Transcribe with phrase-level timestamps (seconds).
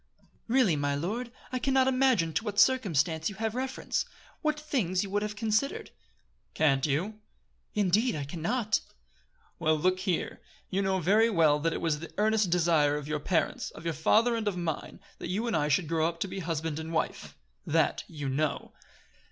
[0.47, 4.03] "Really, my lord, I can not imagine to what circumstance you have reference
[4.41, 5.91] what things you would have considered."
[6.55, 7.19] "Can't you?"
[7.75, 8.81] "Indeed, I can not."
[9.59, 10.41] "Well, look here.
[10.71, 13.93] You know very well that it was the earnest desire of your parents, of your
[13.93, 16.91] father and of mine, that you and I should grow up to be husband and
[16.91, 17.37] wife.
[17.67, 18.73] That you know."